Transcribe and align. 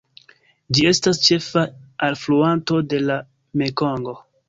Ĝi 0.77 0.87
estas 0.91 1.21
ĉefa 1.27 1.65
alfluanto 2.09 2.83
de 2.95 3.07
la 3.07 3.23
Mekongo. 3.65 4.21